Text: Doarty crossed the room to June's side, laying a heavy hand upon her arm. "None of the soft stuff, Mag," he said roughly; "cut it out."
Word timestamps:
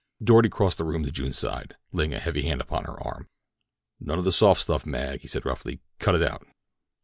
Doarty 0.19 0.49
crossed 0.49 0.79
the 0.79 0.83
room 0.83 1.03
to 1.03 1.11
June's 1.11 1.37
side, 1.37 1.75
laying 1.91 2.11
a 2.11 2.17
heavy 2.19 2.41
hand 2.41 2.59
upon 2.59 2.85
her 2.85 2.99
arm. 2.99 3.29
"None 3.99 4.17
of 4.17 4.25
the 4.25 4.31
soft 4.31 4.61
stuff, 4.61 4.83
Mag," 4.83 5.19
he 5.21 5.27
said 5.27 5.45
roughly; 5.45 5.79
"cut 5.99 6.15
it 6.15 6.23
out." 6.23 6.43